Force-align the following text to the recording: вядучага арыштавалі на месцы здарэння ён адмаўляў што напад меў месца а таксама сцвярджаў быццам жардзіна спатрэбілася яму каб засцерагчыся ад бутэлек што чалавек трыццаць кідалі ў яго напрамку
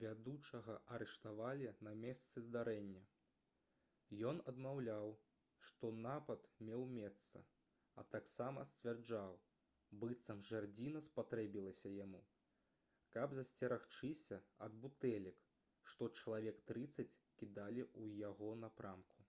вядучага 0.00 0.74
арыштавалі 0.96 1.70
на 1.86 1.92
месцы 2.02 2.42
здарэння 2.48 3.00
ён 4.30 4.36
адмаўляў 4.52 5.08
што 5.70 5.88
напад 6.04 6.44
меў 6.68 6.84
месца 6.98 7.42
а 8.02 8.04
таксама 8.12 8.66
сцвярджаў 8.74 9.34
быццам 10.04 10.44
жардзіна 10.50 11.02
спатрэбілася 11.08 11.92
яму 11.96 12.20
каб 13.16 13.34
засцерагчыся 13.40 14.38
ад 14.68 14.76
бутэлек 14.86 15.42
што 15.94 16.08
чалавек 16.22 16.62
трыццаць 16.72 17.10
кідалі 17.40 17.84
ў 17.88 18.24
яго 18.32 18.52
напрамку 18.66 19.28